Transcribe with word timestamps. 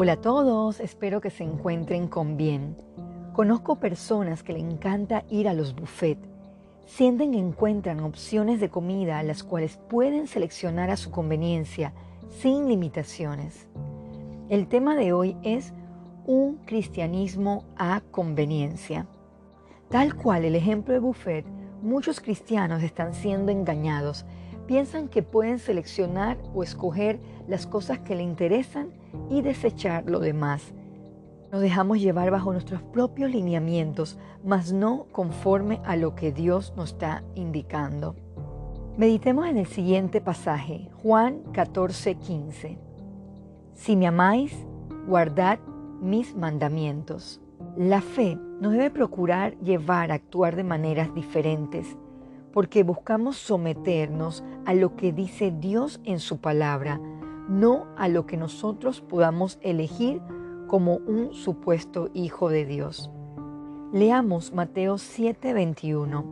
Hola 0.00 0.12
a 0.12 0.20
todos, 0.20 0.78
espero 0.78 1.20
que 1.20 1.28
se 1.28 1.42
encuentren 1.42 2.06
con 2.06 2.36
bien. 2.36 2.76
Conozco 3.32 3.80
personas 3.80 4.44
que 4.44 4.52
le 4.52 4.60
encanta 4.60 5.24
ir 5.28 5.48
a 5.48 5.54
los 5.54 5.74
buffets. 5.74 6.24
Sienten 6.86 7.32
que 7.32 7.38
encuentran 7.38 7.98
opciones 7.98 8.60
de 8.60 8.68
comida 8.68 9.18
a 9.18 9.24
las 9.24 9.42
cuales 9.42 9.76
pueden 9.88 10.28
seleccionar 10.28 10.92
a 10.92 10.96
su 10.96 11.10
conveniencia 11.10 11.94
sin 12.28 12.68
limitaciones. 12.68 13.66
El 14.48 14.68
tema 14.68 14.94
de 14.94 15.12
hoy 15.12 15.36
es 15.42 15.74
un 16.26 16.58
cristianismo 16.58 17.64
a 17.76 18.00
conveniencia. 18.12 19.08
Tal 19.90 20.14
cual 20.14 20.44
el 20.44 20.54
ejemplo 20.54 20.94
de 20.94 21.00
buffet, 21.00 21.44
muchos 21.82 22.20
cristianos 22.20 22.84
están 22.84 23.14
siendo 23.14 23.50
engañados. 23.50 24.24
Piensan 24.68 25.08
que 25.08 25.22
pueden 25.22 25.58
seleccionar 25.58 26.36
o 26.54 26.62
escoger 26.62 27.18
las 27.48 27.66
cosas 27.66 28.00
que 28.00 28.14
le 28.14 28.22
interesan 28.22 28.90
y 29.30 29.40
desechar 29.40 30.04
lo 30.08 30.20
demás. 30.20 30.74
Nos 31.50 31.62
dejamos 31.62 31.98
llevar 32.00 32.30
bajo 32.30 32.52
nuestros 32.52 32.82
propios 32.82 33.30
lineamientos, 33.30 34.18
mas 34.44 34.74
no 34.74 35.06
conforme 35.10 35.80
a 35.86 35.96
lo 35.96 36.14
que 36.14 36.32
Dios 36.32 36.74
nos 36.76 36.90
está 36.92 37.24
indicando. 37.34 38.14
Meditemos 38.98 39.46
en 39.46 39.56
el 39.56 39.66
siguiente 39.66 40.20
pasaje, 40.20 40.90
Juan 41.02 41.44
14, 41.54 42.16
15. 42.16 42.78
Si 43.72 43.96
me 43.96 44.06
amáis, 44.06 44.54
guardad 45.06 45.60
mis 46.02 46.36
mandamientos. 46.36 47.40
La 47.74 48.02
fe 48.02 48.36
nos 48.60 48.72
debe 48.72 48.90
procurar 48.90 49.56
llevar 49.60 50.12
a 50.12 50.16
actuar 50.16 50.56
de 50.56 50.64
maneras 50.64 51.14
diferentes, 51.14 51.96
porque 52.52 52.82
buscamos 52.82 53.36
someternos 53.36 54.44
a 54.64 54.74
lo 54.74 54.96
que 54.96 55.12
dice 55.12 55.50
Dios 55.50 56.00
en 56.04 56.18
su 56.18 56.40
palabra, 56.40 57.00
no 57.48 57.86
a 57.96 58.08
lo 58.08 58.26
que 58.26 58.36
nosotros 58.36 59.00
podamos 59.00 59.58
elegir 59.62 60.20
como 60.66 60.96
un 60.96 61.32
supuesto 61.32 62.10
hijo 62.14 62.50
de 62.50 62.66
Dios. 62.66 63.10
Leamos 63.92 64.52
Mateo 64.52 64.98
7:21. 64.98 66.24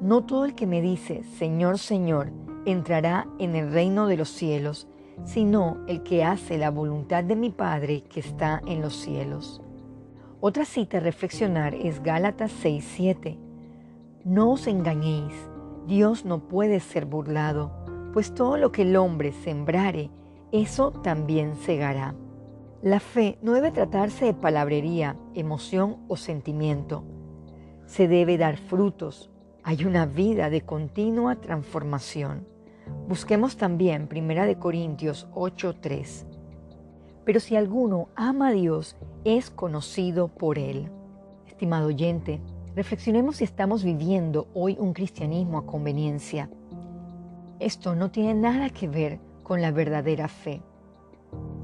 No 0.00 0.24
todo 0.24 0.44
el 0.44 0.54
que 0.54 0.66
me 0.66 0.82
dice, 0.82 1.24
Señor, 1.24 1.78
Señor, 1.78 2.30
entrará 2.66 3.26
en 3.38 3.56
el 3.56 3.72
reino 3.72 4.06
de 4.06 4.18
los 4.18 4.28
cielos, 4.28 4.86
sino 5.24 5.78
el 5.86 6.02
que 6.02 6.24
hace 6.24 6.58
la 6.58 6.70
voluntad 6.70 7.24
de 7.24 7.36
mi 7.36 7.50
Padre 7.50 8.02
que 8.02 8.20
está 8.20 8.60
en 8.66 8.82
los 8.82 8.96
cielos. 8.96 9.62
Otra 10.40 10.66
cita 10.66 10.98
a 10.98 11.00
reflexionar 11.00 11.74
es 11.74 12.02
Gálatas 12.02 12.52
6:7. 12.62 13.38
No 14.24 14.52
os 14.52 14.66
engañéis, 14.66 15.34
Dios 15.86 16.24
no 16.24 16.48
puede 16.48 16.80
ser 16.80 17.04
burlado, 17.04 17.72
pues 18.14 18.32
todo 18.32 18.56
lo 18.56 18.72
que 18.72 18.80
el 18.80 18.96
hombre 18.96 19.32
sembrare, 19.32 20.10
eso 20.50 20.92
también 20.92 21.56
segará. 21.56 22.14
La 22.80 23.00
fe 23.00 23.38
no 23.42 23.52
debe 23.52 23.70
tratarse 23.70 24.24
de 24.24 24.32
palabrería, 24.32 25.18
emoción 25.34 25.98
o 26.08 26.16
sentimiento. 26.16 27.04
Se 27.84 28.08
debe 28.08 28.38
dar 28.38 28.56
frutos. 28.56 29.30
Hay 29.62 29.84
una 29.84 30.06
vida 30.06 30.48
de 30.48 30.62
continua 30.62 31.36
transformación. 31.36 32.48
Busquemos 33.06 33.58
también 33.58 34.08
1 34.10 34.58
Corintios 34.58 35.28
8:3. 35.34 36.24
Pero 37.26 37.40
si 37.40 37.56
alguno 37.56 38.08
ama 38.16 38.48
a 38.48 38.52
Dios, 38.52 38.96
es 39.24 39.50
conocido 39.50 40.28
por 40.28 40.58
Él. 40.58 40.90
Estimado 41.46 41.88
oyente, 41.88 42.40
reflexionemos 42.74 43.36
si 43.36 43.44
estamos 43.44 43.84
viviendo 43.84 44.48
hoy 44.54 44.76
un 44.80 44.92
cristianismo 44.92 45.58
a 45.58 45.66
conveniencia. 45.66 46.50
Esto 47.60 47.94
no 47.94 48.10
tiene 48.10 48.34
nada 48.34 48.70
que 48.70 48.88
ver 48.88 49.20
con 49.42 49.62
la 49.62 49.70
verdadera 49.70 50.26
fe. 50.28 50.60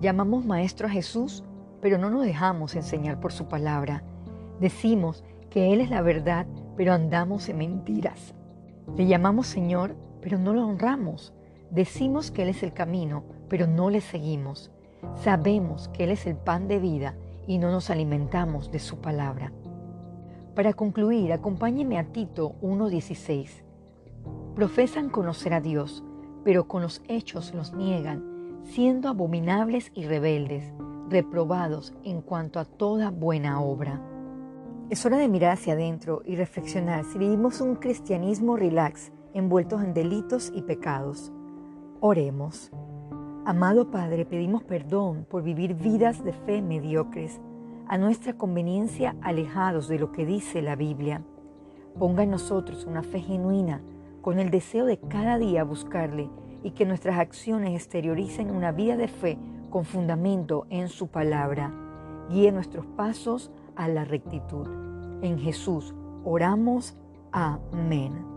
Llamamos 0.00 0.44
maestro 0.44 0.88
a 0.88 0.90
Jesús, 0.90 1.44
pero 1.80 1.96
no 1.96 2.10
nos 2.10 2.24
dejamos 2.24 2.74
enseñar 2.74 3.20
por 3.20 3.32
su 3.32 3.46
palabra. 3.46 4.02
Decimos 4.60 5.22
que 5.48 5.72
Él 5.72 5.80
es 5.80 5.90
la 5.90 6.02
verdad, 6.02 6.46
pero 6.76 6.92
andamos 6.92 7.48
en 7.48 7.58
mentiras. 7.58 8.34
Le 8.96 9.06
llamamos 9.06 9.46
Señor, 9.46 9.94
pero 10.20 10.38
no 10.38 10.54
lo 10.54 10.66
honramos. 10.66 11.32
Decimos 11.70 12.30
que 12.30 12.42
Él 12.42 12.48
es 12.48 12.62
el 12.62 12.72
camino, 12.72 13.24
pero 13.48 13.66
no 13.66 13.90
le 13.90 14.00
seguimos. 14.00 14.72
Sabemos 15.22 15.88
que 15.88 16.04
Él 16.04 16.10
es 16.10 16.26
el 16.26 16.36
pan 16.36 16.66
de 16.66 16.80
vida 16.80 17.14
y 17.46 17.58
no 17.58 17.70
nos 17.70 17.90
alimentamos 17.90 18.72
de 18.72 18.80
su 18.80 18.98
palabra. 18.98 19.52
Para 20.56 20.72
concluir, 20.72 21.34
acompáñeme 21.34 21.98
a 21.98 22.04
Tito 22.04 22.54
1.16. 22.62 23.62
Profesan 24.54 25.10
conocer 25.10 25.52
a 25.52 25.60
Dios, 25.60 26.02
pero 26.44 26.66
con 26.66 26.80
los 26.80 27.02
hechos 27.08 27.52
los 27.52 27.74
niegan, 27.74 28.62
siendo 28.64 29.10
abominables 29.10 29.92
y 29.94 30.06
rebeldes, 30.06 30.72
reprobados 31.10 31.92
en 32.04 32.22
cuanto 32.22 32.58
a 32.58 32.64
toda 32.64 33.10
buena 33.10 33.60
obra. 33.60 34.00
Es 34.88 35.04
hora 35.04 35.18
de 35.18 35.28
mirar 35.28 35.52
hacia 35.52 35.74
adentro 35.74 36.22
y 36.24 36.36
reflexionar 36.36 37.04
si 37.04 37.18
vivimos 37.18 37.60
un 37.60 37.74
cristianismo 37.74 38.56
relax, 38.56 39.12
envueltos 39.34 39.82
en 39.82 39.92
delitos 39.92 40.50
y 40.54 40.62
pecados. 40.62 41.34
Oremos. 42.00 42.70
Amado 43.44 43.90
Padre, 43.90 44.24
pedimos 44.24 44.64
perdón 44.64 45.26
por 45.28 45.42
vivir 45.42 45.74
vidas 45.74 46.24
de 46.24 46.32
fe 46.32 46.62
mediocres, 46.62 47.42
a 47.88 47.98
nuestra 47.98 48.34
conveniencia 48.34 49.16
alejados 49.22 49.88
de 49.88 49.98
lo 49.98 50.12
que 50.12 50.26
dice 50.26 50.62
la 50.62 50.76
Biblia. 50.76 51.22
Ponga 51.98 52.22
en 52.22 52.30
nosotros 52.30 52.84
una 52.84 53.02
fe 53.02 53.20
genuina, 53.20 53.80
con 54.22 54.38
el 54.38 54.50
deseo 54.50 54.86
de 54.86 54.98
cada 54.98 55.38
día 55.38 55.64
buscarle 55.64 56.28
y 56.62 56.72
que 56.72 56.84
nuestras 56.84 57.18
acciones 57.18 57.74
exterioricen 57.74 58.50
una 58.50 58.72
vida 58.72 58.96
de 58.96 59.08
fe 59.08 59.38
con 59.70 59.84
fundamento 59.84 60.66
en 60.68 60.88
su 60.88 61.08
palabra. 61.08 61.72
Guíe 62.30 62.50
nuestros 62.50 62.86
pasos 62.86 63.52
a 63.76 63.88
la 63.88 64.04
rectitud. 64.04 64.66
En 65.22 65.38
Jesús 65.38 65.94
oramos. 66.24 66.96
Amén. 67.30 68.35